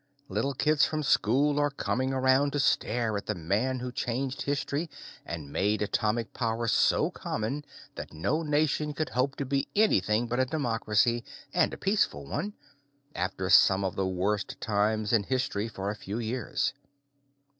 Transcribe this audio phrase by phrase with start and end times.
[0.29, 4.89] Little kids from school are coming around to stare at the man who changed history
[5.27, 10.39] and made atomic power so common that no nation could hope to be anything but
[10.39, 12.53] a democracy and a peaceful one
[13.13, 16.73] after some of the worst times in history for a few years.